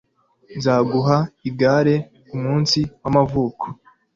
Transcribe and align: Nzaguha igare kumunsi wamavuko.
Nzaguha 0.57 1.17
igare 1.49 1.95
kumunsi 2.27 2.79
wamavuko. 3.01 3.65